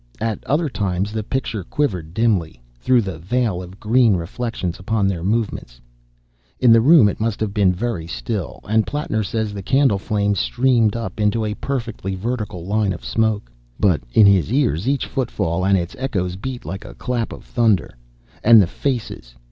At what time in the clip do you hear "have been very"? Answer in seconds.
7.39-8.07